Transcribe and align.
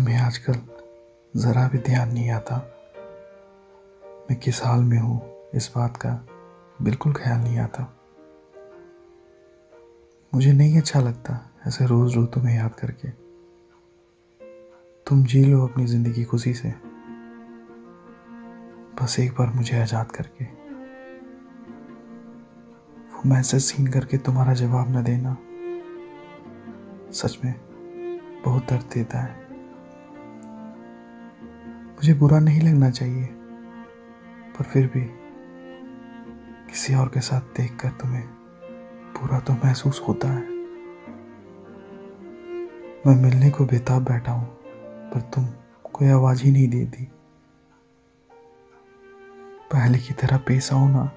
तुम्हें 0.00 0.18
आजकल 0.18 0.54
ज़रा 1.34 1.66
भी 1.68 1.78
ध्यान 1.78 2.12
नहीं 2.12 2.30
आता। 2.30 2.56
मैं 4.30 4.36
किस 4.36 4.62
हाल 4.62 4.80
में 4.80 4.98
हूँ, 4.98 5.48
इस 5.54 5.70
बात 5.76 5.96
का 5.96 6.10
बिल्कुल 6.82 7.12
ख्याल 7.12 7.40
नहीं 7.40 7.58
आता। 7.58 7.82
मुझे 10.34 10.52
नहीं 10.52 10.78
अच्छा 10.78 11.00
लगता 11.00 11.34
ऐसे 11.66 11.86
रोज़ 11.86 12.14
रोज़ 12.14 12.26
तुम्हें 12.26 12.56
याद 12.56 12.74
करके। 12.74 13.08
तुम 15.06 15.24
जी 15.24 15.44
लो 15.44 15.66
अपनी 15.66 15.86
ज़िंदगी 15.86 16.24
खुशी 16.24 16.54
से। 16.54 16.70
बस 19.02 19.16
एक 19.20 19.32
बार 19.32 19.52
मुझे 19.52 19.80
आज़ाद 19.80 20.12
करके। 20.12 20.44
वो 23.04 23.22
मैसेज 23.26 23.62
सीन 23.62 23.86
करके 23.86 24.18
तुम्हारा 24.18 24.54
जवाब 24.54 24.96
न 24.96 25.02
देना 25.02 25.36
सच 27.12 27.38
में 27.44 27.54
बहुत 28.44 28.62
दर्द 28.62 28.90
देता 28.94 29.18
है। 29.18 29.49
मुझे 32.00 32.14
बुरा 32.14 32.38
नहीं 32.40 32.60
लगना 32.60 32.90
चाहिए। 32.90 33.24
पर 34.54 34.64
फिर 34.64 34.86
भी 34.86 35.00
किसी 36.70 36.94
और 36.94 37.08
के 37.08 37.20
साथ 37.20 37.40
देखकर 37.40 37.88
तुम्हें 37.88 38.26
बुरा 39.16 39.40
तो 39.40 39.52
महसूस 39.52 40.04
होता 40.08 40.28
है। 40.28 40.42
मैं 43.06 43.22
मिलने 43.22 43.50
को 43.50 43.64
बेताब 43.64 44.04
बैठा 44.04 44.32
हूँ, 44.32 44.46
पर 45.10 45.20
तुम 45.20 45.46
कोई 45.92 46.08
आवाज़ 46.08 46.42
ही 46.42 46.50
नहीं 46.50 46.68
देती। 46.68 47.04
पहले 49.72 49.98
की 49.98 50.14
तरह 50.14 50.38
पेश 50.38 50.72
आओ 50.72 50.88
ना। 50.88 51.10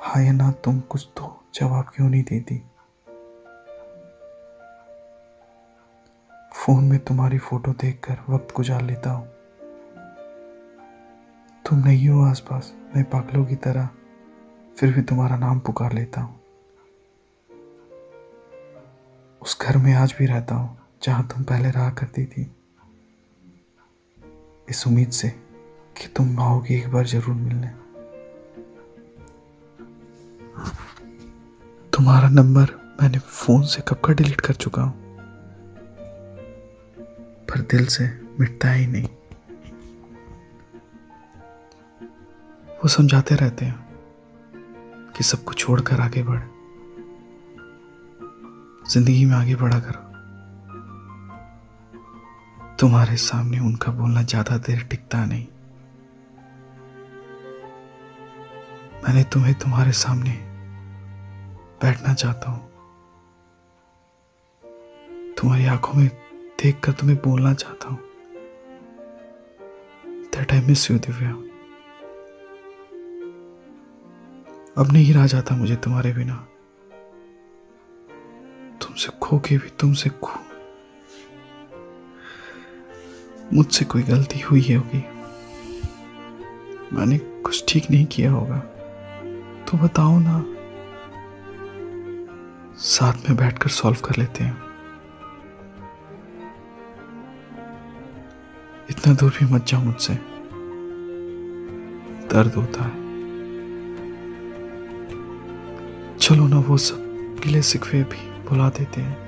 हाँ 0.00 0.22
या 0.22 0.32
ना 0.32 0.50
तुम 0.50 0.80
कुछ 0.80 1.08
तो 1.16 1.44
जवाब 1.54 1.84
क्यों 1.96 2.08
नहीं 2.08 2.22
देती? 2.22 2.62
फ़ोन 6.66 6.84
में 6.84 6.98
तुम्हारी 6.98 7.38
फ़ोटो 7.38 7.72
देखकर 7.72 8.18
वक्त 8.28 8.54
गुजार 8.56 8.82
लेता 8.82 9.10
हूँ। 9.10 9.26
तुम 11.66 11.78
नहीं 11.78 12.08
हो 12.08 12.24
आसपास, 12.24 12.72
मैं 12.96 13.04
पागलों 13.04 13.44
की 13.44 13.56
तरह 13.56 13.88
फिर 14.76 14.92
भी 14.92 15.02
तुम्हारा 15.02 15.36
नाम 15.36 15.60
पुकार 15.60 15.92
लेता 15.92 16.20
हूँ। 16.20 16.40
उस 19.42 19.58
घर 19.62 19.76
में 19.76 19.94
आज 19.94 20.14
भी 20.18 20.26
रहता 20.26 20.54
हूँ, 20.54 20.78
जहाँ 21.02 21.28
तुम 21.28 21.44
पहले 21.44 21.70
रहा 21.70 21.90
करती 21.90 22.26
थी। 22.26 22.50
इस 24.68 24.86
उम्मीद 24.86 25.10
से 25.10 25.28
कि 25.96 26.08
तुम 26.08 26.40
आओगी 26.40 26.74
एक 26.74 26.92
बार 26.92 27.06
ज़रूर 27.06 27.34
मिलने। 27.34 27.68
तुम्हारा 31.92 32.28
नंबर 32.28 32.96
मैंने 33.02 33.18
फ़ोन 33.18 33.62
से 33.62 33.82
कब 33.88 34.00
का 34.00 34.12
डिलीट 34.12 34.40
कर 34.40 34.54
चुका 34.54 34.82
हूँ? 34.82 35.05
पर 37.56 37.62
दिल 37.62 37.86
से 37.86 38.04
मिटता 38.40 38.70
ही 38.70 38.86
नहीं। 38.86 39.08
वो 42.78 42.88
समझाते 42.88 43.34
रहते 43.34 43.64
हैं 43.64 45.12
कि 45.16 45.24
सब 45.24 45.44
कुछ 45.44 45.58
छोड़कर 45.58 46.00
आगे 46.00 46.22
बढ़। 46.22 46.40
ज़िंदगी 48.90 49.24
में 49.24 49.34
आगे 49.36 49.54
बढ़ा 49.54 49.78
करो 49.78 50.04
तुम्हारे 52.80 53.16
सामने 53.16 53.58
उनका 53.58 53.92
बोलना 53.92 54.22
ज़्यादा 54.22 54.56
देर 54.58 54.82
टिकता 54.90 55.24
नहीं। 55.24 55.46
मैंने 59.04 59.24
तुम्हें 59.24 59.54
तुम्हारे 59.54 59.92
सामने 59.94 60.36
बैठना 61.82 62.14
चाहता 62.14 62.50
हूँ। 62.50 62.64
तुम्हारी 65.34 65.66
आँखों 65.66 65.94
में 65.94 66.08
देखकर 66.62 66.92
तुम्हें 66.92 67.18
बोलना 67.18 67.54
चाहता 67.54 67.88
हूँ। 67.88 67.98
That 70.06 70.52
I 70.52 70.60
miss 70.60 70.90
you 70.90 70.98
Divya. 70.98 71.30
अब 74.78 74.92
नहीं 74.92 75.14
रहा 75.14 75.26
जाता 75.26 75.56
मुझे 75.56 75.76
तुम्हारे 75.76 76.12
बिना। 76.12 76.48
तुमसे 78.82 79.08
खो 79.22 79.38
के 79.38 79.58
भी 79.58 79.68
तुमसे 79.70 80.10
खो। 80.10 80.40
मुझसे 83.52 83.84
कोई 83.84 84.02
गलती 84.02 84.40
हुई 84.40 84.74
होगी। 84.74 85.04
मैंने 86.92 87.18
कुछ 87.18 87.64
ठीक 87.68 87.90
नहीं 87.90 88.06
किया 88.06 88.32
होगा। 88.32 88.58
तो 89.64 89.78
बताओ 89.78 90.18
ना। 90.18 90.56
साथ 92.76 93.28
में 93.28 93.36
बैठकर 93.36 93.70
सॉल्व 93.70 93.98
कर 94.04 94.16
लेते 94.16 94.44
हैं। 94.44 94.65
इतना 99.06 99.14
दूर 99.14 99.30
भी 99.30 99.54
मत 99.54 99.66
जाओ 99.66 99.80
मुझसे। 99.80 100.14
दर्द 102.28 102.54
होता 102.54 102.84
है। 102.84 102.90
चलो 106.18 106.48
ना 106.48 106.58
वो 106.58 106.76
सब 106.76 106.96
गिले 107.44 107.62
सिकवे 107.62 108.02
भी 108.02 108.30
बुला 108.48 108.68
देते 108.68 109.00
हैं। 109.00 109.18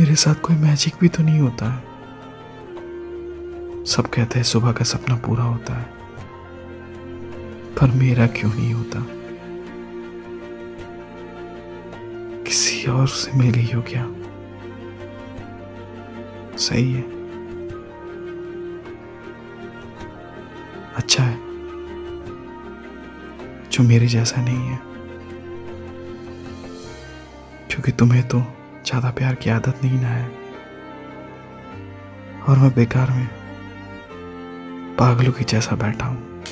मेरे 0.00 0.14
साथ 0.14 0.34
कोई 0.34 0.56
मैजिक 0.56 0.94
भी 1.00 1.08
तो 1.08 1.22
नहीं 1.22 1.40
होता 1.40 1.72
है। 1.72 1.80
सब 3.84 4.06
कहते 4.06 4.38
हैं 4.38 4.44
सुबह 4.44 4.72
का 4.72 4.84
सपना 4.84 5.16
पूरा 5.16 5.44
होता 5.44 5.74
है। 5.74 5.90
पर 7.74 7.90
मेरा 7.90 8.26
क्यों 8.26 8.54
नहीं 8.54 8.74
होता? 8.74 9.06
किसी 12.42 12.86
और 12.86 13.08
से 13.08 13.38
मिल 13.38 13.50
गई 13.50 13.70
हो 13.74 13.82
क्या? 13.82 14.14
सही 16.60 16.92
है। 16.92 17.02
अच्छा 20.96 21.22
है। 21.22 21.38
जो 23.72 23.82
मेरे 23.82 24.06
जैसा 24.06 24.42
नहीं 24.42 24.66
है। 24.66 24.78
क्योंकि 27.70 27.92
तुम्हें 27.92 28.28
तो 28.28 28.40
ज़्यादा 28.86 29.10
प्यार 29.10 29.34
की 29.34 29.50
आदत 29.50 29.80
नहीं 29.84 30.00
ना 30.00 30.08
है। 30.08 30.28
और 32.48 32.58
मैं 32.58 32.74
बेकार 32.74 33.10
में 33.10 33.26
पागलों 34.96 35.32
की 35.32 35.44
जैसा 35.44 35.76
बैठा 35.76 36.06
हूँ। 36.06 36.42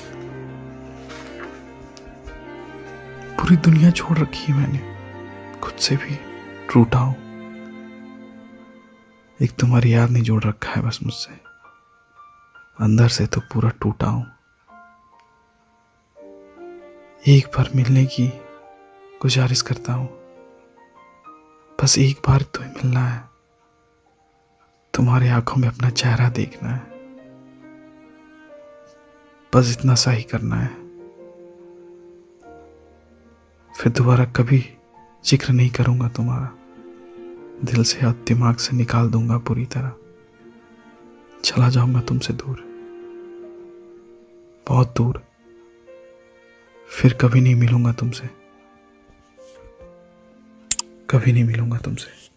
पूरी 3.36 3.56
दुनिया 3.56 3.90
छोड़ 3.90 4.19
रखी 4.19 4.52
है 4.52 4.58
मैंने। 4.58 4.80
खुद 5.60 5.75
से 5.75 5.96
भी 5.96 6.19
टूटा 6.72 6.98
हूँ। 6.98 7.27
एक 9.43 9.50
तुम्हारी 9.50 9.94
याद 9.94 10.10
नहीं 10.10 10.22
जोड़ 10.22 10.44
रखा 10.44 10.71
है 10.71 10.82
बस 10.82 10.99
मुझसे। 11.03 11.32
अंदर 12.81 13.09
से 13.09 13.26
तो 13.26 13.41
पूरा 13.41 13.69
टूटा 13.69 14.06
हूँ। 14.06 14.26
एक 17.26 17.47
बार 17.47 17.71
मिलने 17.76 18.06
की 18.06 18.28
गुजारिश 19.22 19.62
करता 19.62 19.93
हूँ। 19.93 20.09
बस 21.82 21.99
एक 21.99 22.16
बार 22.28 22.43
तो 22.43 22.62
ही 22.62 22.69
मिलना 22.69 23.00
है। 23.00 23.28
तुम्हारी 24.94 25.28
आँखों 25.28 25.56
में 25.56 25.69
अपना 25.69 25.91
चेहरा 25.91 26.28
देखना 26.28 26.69
है। 26.69 26.87
बस 29.55 29.76
इतना 29.78 29.94
सा 29.94 30.10
ही 30.10 30.22
करना 30.22 30.56
है। 30.56 30.75
फिर 33.75 33.93
दोबारा 33.93 34.25
कभी 34.25 34.65
ज़िक्र 35.25 35.53
नहीं 35.53 35.70
करूँगा 35.70 36.09
तुम्हारा। 36.09 36.57
दिल 37.64 37.82
से 37.82 37.98
या 37.98 38.12
दिमाग 38.12 38.56
से 38.56 38.76
निकाल 38.76 39.10
दूँगा 39.10 39.38
पूरी 39.38 39.64
तरह। 39.64 39.92
चला 41.44 41.69
जाऊँगा 41.69 42.00
तुमसे 42.00 42.32
दूर। 42.32 42.56
बहुत 44.69 44.94
दूर। 44.96 45.22
फिर 46.91 47.12
कभी 47.12 47.41
नहीं 47.41 47.54
मिलूँगा 47.54 47.92
तुमसे। 47.92 48.26
कभी 51.10 51.32
नहीं 51.32 51.44
मिलूँगा 51.44 51.78
तुमसे। 51.78 52.27